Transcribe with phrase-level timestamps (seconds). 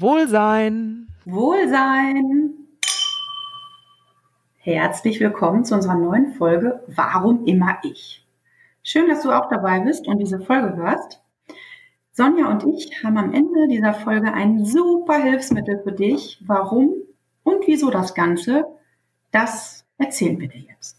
[0.00, 1.08] Wohlsein.
[1.26, 2.54] Wohlsein.
[4.56, 8.26] Herzlich willkommen zu unserer neuen Folge Warum immer ich?
[8.82, 11.20] Schön, dass du auch dabei bist und diese Folge hörst.
[12.12, 16.42] Sonja und ich haben am Ende dieser Folge ein super Hilfsmittel für dich.
[16.46, 16.94] Warum
[17.42, 18.64] und wieso das Ganze,
[19.32, 20.96] das erzählen wir dir jetzt.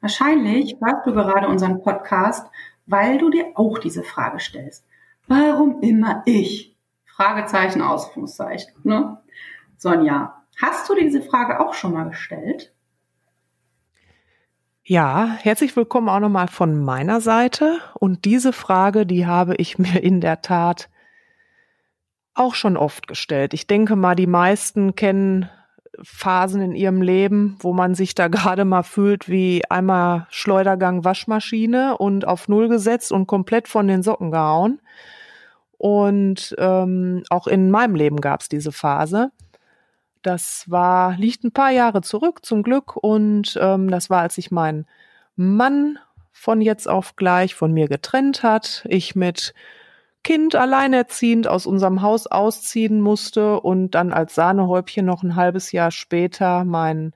[0.00, 2.46] Wahrscheinlich hörst du gerade unseren Podcast,
[2.86, 4.86] weil du dir auch diese Frage stellst.
[5.26, 6.71] Warum immer ich?
[7.22, 8.72] Fragezeichen, Ausrufungszeichen.
[8.82, 9.16] Ne?
[9.76, 12.74] Sonja, hast du diese Frage auch schon mal gestellt?
[14.82, 17.78] Ja, herzlich willkommen auch nochmal von meiner Seite.
[17.94, 20.88] Und diese Frage, die habe ich mir in der Tat
[22.34, 23.54] auch schon oft gestellt.
[23.54, 25.48] Ich denke mal, die meisten kennen
[26.02, 31.98] Phasen in ihrem Leben, wo man sich da gerade mal fühlt wie einmal Schleudergang Waschmaschine
[31.98, 34.80] und auf Null gesetzt und komplett von den Socken gehauen.
[35.82, 39.32] Und ähm, auch in meinem Leben gab es diese Phase.
[40.22, 42.94] Das war, liegt ein paar Jahre zurück zum Glück.
[42.94, 44.86] Und ähm, das war, als sich mein
[45.34, 45.98] Mann
[46.30, 48.86] von jetzt auf gleich von mir getrennt hat.
[48.88, 49.54] Ich mit
[50.22, 55.90] Kind alleinerziehend aus unserem Haus ausziehen musste und dann als Sahnehäubchen noch ein halbes Jahr
[55.90, 57.12] später meinen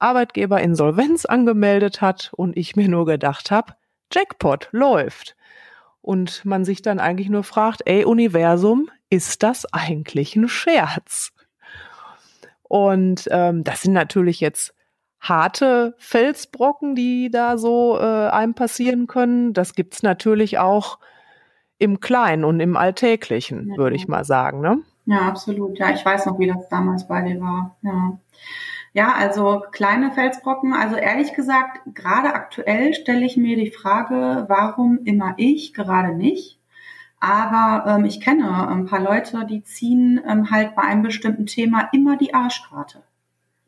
[0.00, 3.74] Arbeitgeber Insolvenz angemeldet hat und ich mir nur gedacht habe,
[4.12, 5.36] Jackpot läuft
[6.08, 11.34] und man sich dann eigentlich nur fragt, ey Universum, ist das eigentlich ein Scherz?
[12.62, 14.72] Und ähm, das sind natürlich jetzt
[15.20, 19.52] harte Felsbrocken, die da so äh, einem passieren können.
[19.52, 20.98] Das gibt's natürlich auch
[21.76, 23.76] im Kleinen und im Alltäglichen, ja.
[23.76, 24.62] würde ich mal sagen.
[24.62, 24.78] Ne?
[25.04, 25.78] Ja, absolut.
[25.78, 27.76] Ja, ich weiß noch, wie das damals bei dir war.
[27.82, 28.18] Ja.
[28.92, 30.72] Ja, also kleine Felsbrocken.
[30.72, 36.58] Also ehrlich gesagt, gerade aktuell stelle ich mir die Frage, warum immer ich, gerade nicht.
[37.20, 41.88] Aber ähm, ich kenne ein paar Leute, die ziehen ähm, halt bei einem bestimmten Thema
[41.92, 43.02] immer die Arschkarte.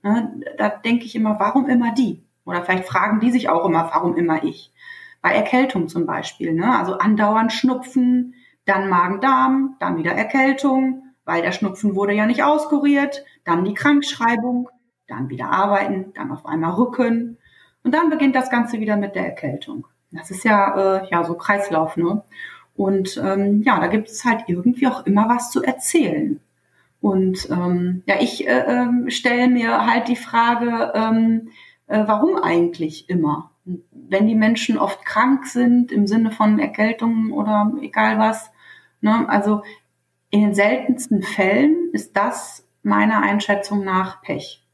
[0.02, 0.40] Ne?
[0.56, 2.22] Da denke ich immer, warum immer die?
[2.44, 4.72] Oder vielleicht fragen die sich auch immer, warum immer ich?
[5.20, 6.54] Bei Erkältung zum Beispiel.
[6.54, 6.78] Ne?
[6.78, 13.24] Also andauernd Schnupfen, dann Magen-Darm, dann wieder Erkältung, weil der Schnupfen wurde ja nicht auskuriert,
[13.44, 14.68] dann die Krankschreibung
[15.10, 17.36] dann wieder arbeiten, dann auf einmal Rücken
[17.82, 19.86] und dann beginnt das Ganze wieder mit der Erkältung.
[20.12, 22.22] Das ist ja, äh, ja so Kreislauf, ne?
[22.76, 26.40] Und ähm, ja, da gibt es halt irgendwie auch immer was zu erzählen.
[27.00, 31.50] Und ähm, ja, ich äh, äh, stelle mir halt die Frage, ähm,
[31.86, 33.50] äh, warum eigentlich immer?
[33.92, 38.50] Wenn die Menschen oft krank sind im Sinne von Erkältungen oder egal was,
[39.00, 39.28] ne?
[39.28, 39.62] also
[40.30, 44.64] in den seltensten Fällen ist das meiner Einschätzung nach Pech.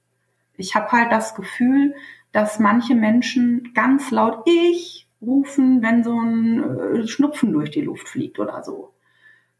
[0.56, 1.94] Ich habe halt das Gefühl,
[2.32, 8.08] dass manche Menschen ganz laut ich rufen, wenn so ein äh, Schnupfen durch die Luft
[8.08, 8.92] fliegt oder so.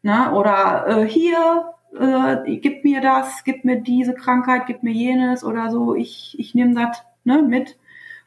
[0.03, 0.31] Ne?
[0.33, 5.71] Oder äh, hier, äh, gib mir das, gib mir diese Krankheit, gib mir jenes oder
[5.71, 7.77] so, ich, ich nehme das ne, mit.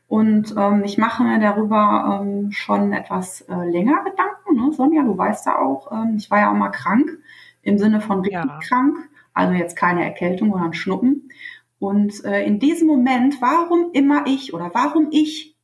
[0.08, 4.56] Und ähm, ich mache mir darüber ähm, schon etwas äh, länger Gedanken.
[4.56, 4.72] Ne?
[4.72, 7.08] Sonja, du weißt ja auch, ähm, ich war ja auch mal krank,
[7.62, 8.58] im Sinne von richtig ja.
[8.58, 8.96] krank.
[9.32, 11.30] Also jetzt keine Erkältung oder ein Schnuppen.
[11.80, 15.56] Und äh, in diesem Moment, warum immer ich oder warum ich,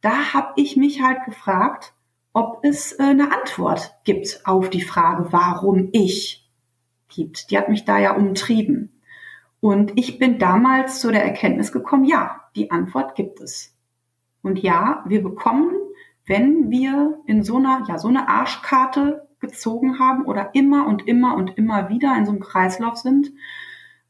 [0.00, 1.94] da habe ich mich halt gefragt,
[2.32, 6.50] ob es äh, eine Antwort gibt auf die Frage, warum ich
[7.08, 7.50] gibt.
[7.50, 9.00] Die hat mich da ja umtrieben.
[9.60, 13.76] Und ich bin damals zu der Erkenntnis gekommen, ja, die Antwort gibt es.
[14.42, 15.70] Und ja, wir bekommen,
[16.26, 21.36] wenn wir in so einer, ja, so eine Arschkarte gezogen haben oder immer und immer
[21.36, 23.30] und immer wieder in so einem Kreislauf sind,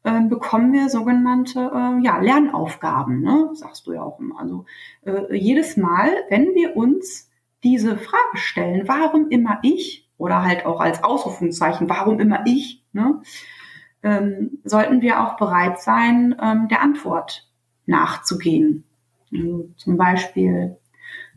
[0.03, 3.51] bekommen wir sogenannte äh, ja, Lernaufgaben, ne?
[3.53, 4.41] sagst du ja auch immer.
[4.41, 4.65] Also
[5.05, 7.31] äh, jedes Mal, wenn wir uns
[7.63, 13.23] diese Frage stellen, warum immer ich, oder halt auch als Ausrufungszeichen, warum immer ich, ne?
[14.03, 17.51] ähm, sollten wir auch bereit sein, ähm, der Antwort
[17.87, 18.85] nachzugehen.
[19.33, 20.79] Also zum Beispiel,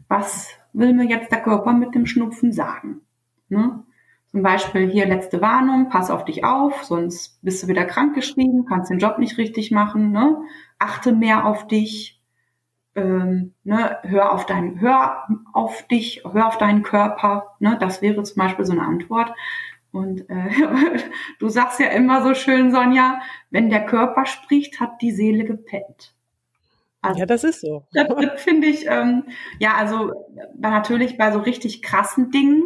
[0.07, 3.01] was will mir jetzt der Körper mit dem Schnupfen sagen?
[3.49, 3.83] Ne?
[4.33, 8.89] Zum Beispiel hier letzte Warnung, pass auf dich auf, sonst bist du wieder krankgeschrieben, kannst
[8.89, 10.37] den Job nicht richtig machen, ne?
[10.79, 12.19] achte mehr auf dich,
[12.95, 13.99] ähm, ne?
[14.01, 17.77] hör auf deinen, hör auf dich, hör auf deinen Körper, ne?
[17.79, 19.31] das wäre zum Beispiel so eine Antwort.
[19.91, 20.49] Und äh,
[21.39, 23.21] du sagst ja immer so schön, Sonja,
[23.51, 26.15] wenn der Körper spricht, hat die Seele gepennt.
[27.03, 27.85] Also, ja, das ist so.
[27.93, 29.25] Das, das finde ich, ähm,
[29.59, 30.11] ja, also
[30.57, 32.63] natürlich bei so richtig krassen Dingen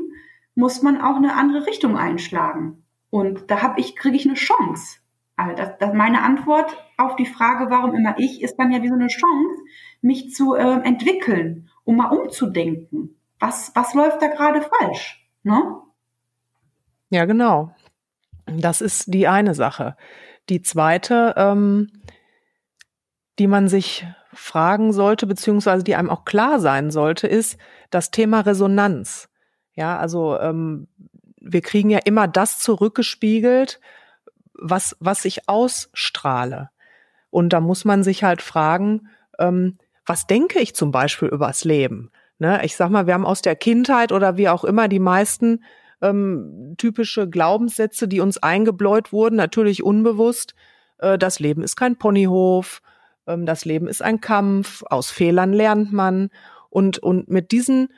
[0.57, 2.83] muss man auch eine andere Richtung einschlagen.
[3.11, 4.97] Und da habe ich, kriege ich eine Chance.
[5.35, 8.87] Also das, das meine Antwort auf die Frage, warum immer ich, ist dann ja wie
[8.87, 9.61] so eine Chance,
[10.01, 13.19] mich zu äh, entwickeln, um mal umzudenken.
[13.39, 15.29] Was, was läuft da gerade falsch?
[15.43, 15.61] Ne?
[17.11, 17.71] Ja, genau.
[18.47, 19.95] Das ist die eine Sache.
[20.49, 21.91] Die zweite, ähm,
[23.37, 27.59] die man sich fragen sollte, beziehungsweise die einem auch klar sein sollte, ist
[27.91, 29.29] das Thema Resonanz.
[29.77, 30.87] Ja, also ähm,
[31.39, 33.79] wir kriegen ja immer das zurückgespiegelt,
[34.53, 36.71] was, was ich ausstrahle.
[37.29, 39.07] Und da muss man sich halt fragen,
[39.37, 42.11] ähm, was denke ich zum Beispiel übers Leben?
[42.39, 42.59] Ne?
[42.65, 45.63] Ich sag mal, wir haben aus der Kindheit oder wie auch immer die meisten
[46.01, 50.55] ähm, typische Glaubenssätze, die uns eingebläut wurden, natürlich unbewusst.
[50.97, 52.81] Äh, das Leben ist kein Ponyhof,
[53.27, 56.29] ähm, das Leben ist ein Kampf, aus Fehlern lernt man.
[56.71, 57.89] Und, und mit diesen,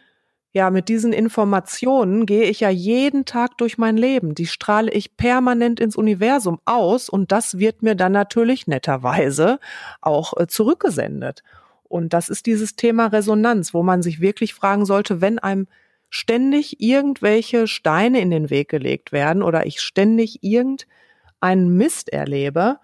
[0.51, 4.34] ja, mit diesen Informationen gehe ich ja jeden Tag durch mein Leben.
[4.34, 9.60] Die strahle ich permanent ins Universum aus und das wird mir dann natürlich netterweise
[10.01, 11.44] auch äh, zurückgesendet.
[11.84, 15.68] Und das ist dieses Thema Resonanz, wo man sich wirklich fragen sollte, wenn einem
[16.10, 22.80] ständig irgendwelche Steine in den Weg gelegt werden oder ich ständig irgendeinen Mist erlebe,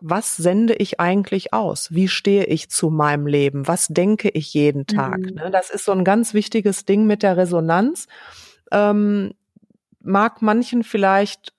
[0.00, 1.92] was sende ich eigentlich aus?
[1.92, 3.66] Wie stehe ich zu meinem Leben?
[3.66, 5.18] Was denke ich jeden Tag?
[5.18, 5.34] Mhm.
[5.34, 8.06] Ne, das ist so ein ganz wichtiges Ding mit der Resonanz.
[8.70, 9.34] Ähm,
[10.00, 11.52] mag manchen vielleicht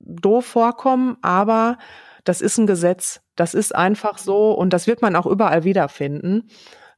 [0.00, 1.78] doof vorkommen, aber
[2.24, 3.20] das ist ein Gesetz.
[3.34, 6.48] Das ist einfach so und das wird man auch überall wiederfinden.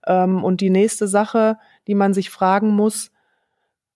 [0.06, 3.10] Ähm, und die nächste Sache, die man sich fragen muss,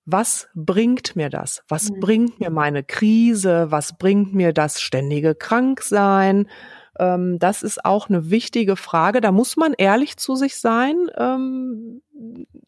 [0.05, 1.63] was bringt mir das?
[1.69, 2.01] Was mhm.
[2.01, 3.71] bringt mir meine Krise?
[3.71, 6.49] Was bringt mir das ständige Kranksein?
[6.99, 9.21] Ähm, das ist auch eine wichtige Frage.
[9.21, 10.97] Da muss man ehrlich zu sich sein.
[11.17, 12.03] Ähm,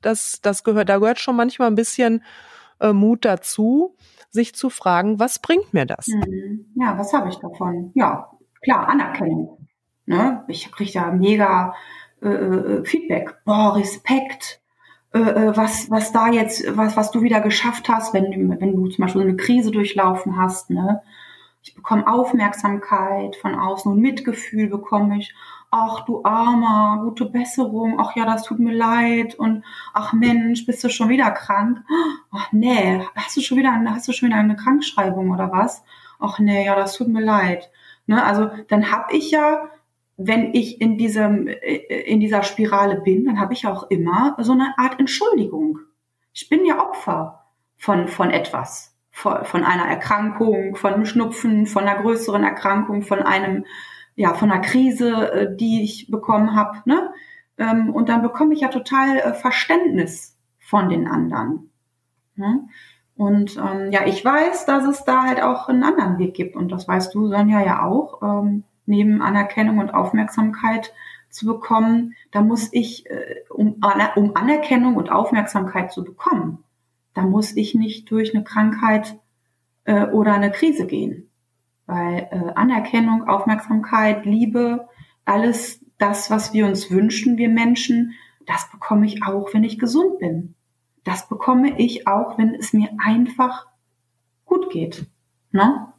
[0.00, 2.22] das, das gehört, da gehört schon manchmal ein bisschen
[2.80, 3.96] äh, Mut dazu,
[4.30, 6.08] sich zu fragen, was bringt mir das?
[6.08, 6.66] Mhm.
[6.74, 7.92] Ja, was habe ich davon?
[7.94, 8.30] Ja,
[8.62, 9.66] klar, Anerkennung.
[10.06, 10.44] Ne?
[10.48, 11.74] Ich kriege da mega
[12.22, 13.38] äh, äh, Feedback.
[13.44, 14.60] Boah, Respekt.
[15.12, 18.74] Äh, äh, was, was da jetzt, was, was du wieder geschafft hast, wenn du, wenn
[18.74, 21.02] du zum Beispiel eine Krise durchlaufen hast, ne?
[21.66, 25.34] Ich bekomme Aufmerksamkeit von außen und Mitgefühl bekomme ich.
[25.70, 27.98] Ach du Armer, gute Besserung.
[27.98, 29.34] Ach ja, das tut mir leid.
[29.36, 29.64] Und
[29.94, 31.82] ach Mensch, bist du schon wieder krank?
[32.30, 35.82] Ach nee, hast du schon wieder, hast du schon wieder eine Krankschreibung oder was?
[36.20, 37.70] Ach nee, ja, das tut mir leid.
[38.06, 39.70] Ne, also dann habe ich ja,
[40.18, 44.74] wenn ich in diesem in dieser Spirale bin, dann habe ich auch immer so eine
[44.76, 45.78] Art Entschuldigung.
[46.34, 47.46] Ich bin ja Opfer
[47.78, 53.64] von von etwas von einer Erkrankung, von einem Schnupfen, von einer größeren Erkrankung, von einem,
[54.16, 56.82] ja, von einer Krise, äh, die ich bekommen habe.
[56.84, 57.12] Ne?
[57.56, 61.70] Ähm, und dann bekomme ich ja total äh, Verständnis von den anderen.
[62.34, 62.66] Ne?
[63.16, 66.56] Und ähm, ja, ich weiß, dass es da halt auch einen anderen Weg gibt.
[66.56, 68.20] Und das weißt du, Sonja, ja auch.
[68.20, 70.92] Ähm, neben Anerkennung und Aufmerksamkeit
[71.30, 73.80] zu bekommen, da muss ich, äh, um,
[74.16, 76.63] um Anerkennung und Aufmerksamkeit zu bekommen,
[77.14, 79.18] da muss ich nicht durch eine Krankheit
[79.84, 81.30] äh, oder eine Krise gehen.
[81.86, 84.88] Weil äh, Anerkennung, Aufmerksamkeit, Liebe,
[85.24, 88.14] alles das, was wir uns wünschen, wir Menschen,
[88.46, 90.54] das bekomme ich auch, wenn ich gesund bin.
[91.04, 93.66] Das bekomme ich auch, wenn es mir einfach
[94.44, 95.06] gut geht.
[95.50, 95.92] Ne?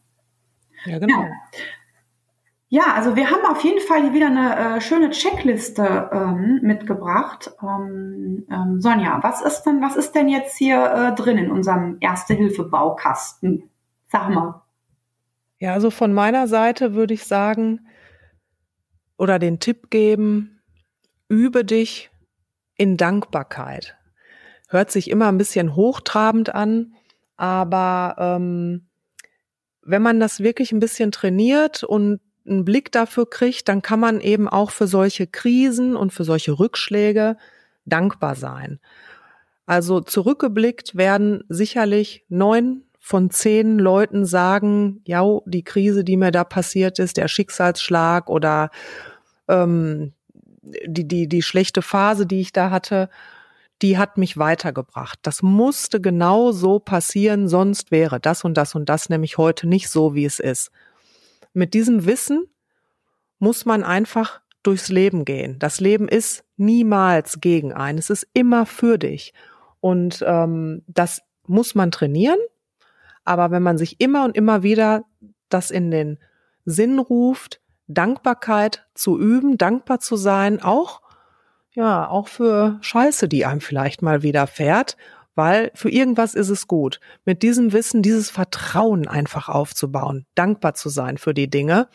[0.86, 1.22] Ja, genau.
[1.22, 1.30] Ja.
[2.68, 7.52] Ja, also wir haben auf jeden Fall hier wieder eine äh, schöne Checkliste ähm, mitgebracht.
[7.62, 11.98] Ähm, ähm, Sonja, was ist denn, was ist denn jetzt hier äh, drin in unserem
[12.00, 13.70] Erste-Hilfe-Baukasten?
[14.08, 14.64] Sag mal.
[15.60, 17.88] Ja, also von meiner Seite würde ich sagen
[19.18, 20.60] oder den Tipp geben,
[21.30, 22.10] übe dich
[22.76, 23.96] in Dankbarkeit.
[24.70, 26.96] Hört sich immer ein bisschen hochtrabend an,
[27.38, 28.88] aber ähm,
[29.84, 34.20] wenn man das wirklich ein bisschen trainiert und einen Blick dafür kriegt, dann kann man
[34.22, 37.38] eben auch für solche Krisen und für solche Rückschläge
[37.86, 38.80] dankbar sein.
[39.66, 46.44] Also zurückgeblickt werden sicherlich neun von zehn Leuten sagen, ja, die Krise, die mir da
[46.44, 48.70] passiert ist, der Schicksalsschlag oder
[49.48, 50.14] ähm,
[50.62, 53.10] die, die, die schlechte Phase, die ich da hatte,
[53.82, 55.20] die hat mich weitergebracht.
[55.22, 59.90] Das musste genau so passieren, sonst wäre das und das und das nämlich heute nicht
[59.90, 60.72] so, wie es ist
[61.56, 62.46] mit diesem Wissen
[63.40, 65.60] muss man einfach durchs Leben gehen.
[65.60, 67.98] Das Leben ist niemals gegen einen.
[67.98, 69.34] Es ist immer für dich.
[69.80, 72.40] Und ähm, das muss man trainieren.
[73.24, 75.04] Aber wenn man sich immer und immer wieder
[75.50, 76.18] das in den
[76.66, 81.02] Sinn ruft, Dankbarkeit zu üben, dankbar zu sein, auch
[81.72, 84.96] ja, auch für Scheiße, die einem vielleicht mal widerfährt
[85.36, 87.00] weil für irgendwas ist es gut.
[87.26, 91.88] Mit diesem Wissen, dieses Vertrauen einfach aufzubauen, dankbar zu sein für die Dinge,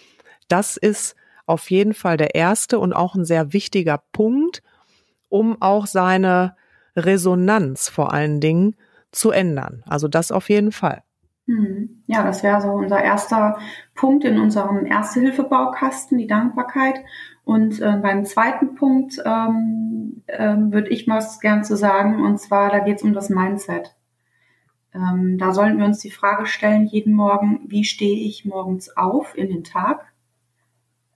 [0.48, 1.16] das ist
[1.46, 4.62] auf jeden Fall der erste und auch ein sehr wichtiger Punkt,
[5.28, 6.56] um auch seine
[6.96, 8.76] Resonanz vor allen Dingen
[9.10, 9.82] zu ändern.
[9.86, 11.02] Also das auf jeden Fall.
[11.46, 12.04] Hm.
[12.06, 13.58] ja, das wäre so unser erster
[13.96, 17.00] Punkt in unserem Erste-Hilfe-Baukasten, die Dankbarkeit.
[17.50, 22.70] Und äh, beim zweiten Punkt ähm, äh, würde ich mal gern zu sagen, und zwar,
[22.70, 23.96] da geht es um das Mindset.
[24.94, 29.36] Ähm, da sollten wir uns die Frage stellen, jeden Morgen, wie stehe ich morgens auf
[29.36, 30.12] in den Tag?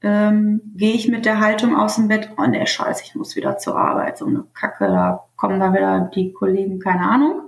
[0.03, 3.57] Ähm, Gehe ich mit der Haltung aus dem Bett, oh ne, scheiße, ich muss wieder
[3.59, 7.43] zur Arbeit, so eine Kacke, da kommen da wieder die Kollegen, keine Ahnung.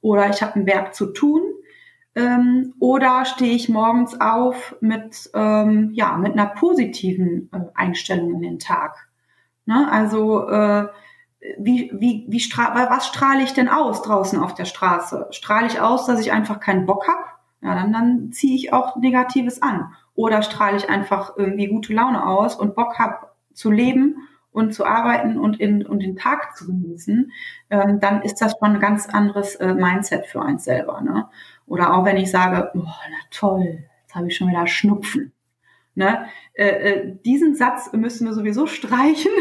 [0.00, 1.42] Oder ich habe ein Werk zu tun
[2.14, 8.42] ähm, oder stehe ich morgens auf mit, ähm, ja, mit einer positiven äh, Einstellung in
[8.42, 9.08] den Tag?
[9.64, 9.90] Ne?
[9.90, 10.88] Also äh,
[11.58, 15.28] wie, wie, wie stra was strahle ich denn aus draußen auf der Straße?
[15.30, 17.24] Strahle ich aus, dass ich einfach keinen Bock habe?
[17.62, 19.92] Ja, dann, dann ziehe ich auch Negatives an.
[20.14, 24.16] Oder strahle ich einfach irgendwie gute Laune aus und Bock habe zu leben
[24.52, 27.32] und zu arbeiten und, in, und den Tag zu genießen,
[27.70, 31.00] ähm, dann ist das schon ein ganz anderes äh, Mindset für uns selber.
[31.00, 31.28] Ne?
[31.66, 35.32] Oder auch wenn ich sage, oh, na toll, jetzt habe ich schon wieder Schnupfen.
[35.94, 36.26] Ne?
[36.54, 39.32] Äh, äh, diesen Satz müssen wir sowieso streichen.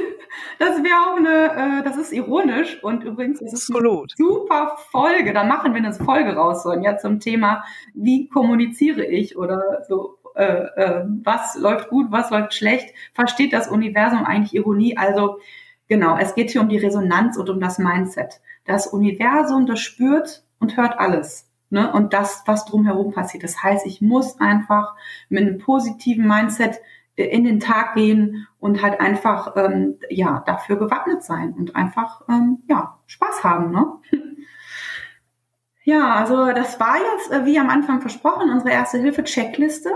[0.60, 5.34] Das wäre auch eine, äh, das ist ironisch und übrigens das ist eine super Folge.
[5.34, 10.20] Da machen wir eine Folge raus so, ja, zum Thema, wie kommuniziere ich oder so,
[10.36, 12.96] äh, äh, was läuft gut, was läuft schlecht.
[13.14, 14.96] Versteht das Universum eigentlich Ironie?
[14.96, 15.40] Also
[15.90, 18.40] genau, es geht hier um die Resonanz und um das Mindset.
[18.64, 21.92] Das Universum, das spürt und hört alles ne?
[21.92, 23.44] und das, was drumherum passiert.
[23.44, 24.96] Das heißt, ich muss einfach
[25.30, 26.80] mit einem positiven Mindset
[27.16, 32.22] äh, in den Tag gehen und halt einfach ähm, ja dafür gewappnet sein und einfach
[32.30, 33.72] ähm, ja Spaß haben.
[33.72, 33.88] Ne?
[35.84, 39.90] Ja, also das war jetzt, äh, wie am Anfang versprochen, unsere erste Hilfe-Checkliste.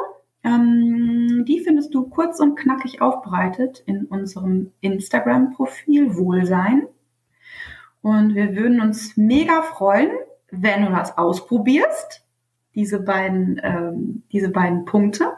[0.43, 6.87] Ähm, die findest du kurz und knackig aufbereitet in unserem Instagram-Profil Wohlsein.
[8.01, 10.09] Und wir würden uns mega freuen,
[10.51, 12.25] wenn du das ausprobierst,
[12.75, 15.31] diese beiden, ähm, diese beiden Punkte.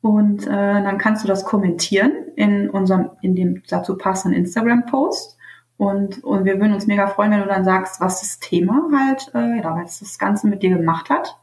[0.00, 5.38] Und äh, dann kannst du das kommentieren in unserem, in dem dazu passenden Instagram-Post.
[5.76, 9.30] Und, und wir würden uns mega freuen, wenn du dann sagst, was das Thema halt,
[9.34, 11.38] äh, ja, was das Ganze mit dir gemacht hat.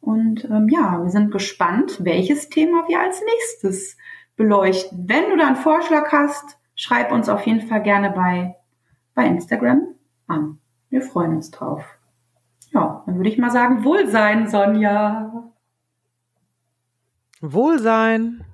[0.00, 3.96] Und ähm, ja, wir sind gespannt, welches Thema wir als nächstes
[4.36, 5.08] beleuchten.
[5.08, 8.56] Wenn du da einen Vorschlag hast, schreib uns auf jeden Fall gerne bei,
[9.14, 9.94] bei Instagram
[10.26, 10.58] an.
[10.90, 11.84] Wir freuen uns drauf.
[12.74, 15.52] Ja, dann würde ich mal sagen, Wohlsein, Sonja.
[17.40, 18.44] Wohlsein.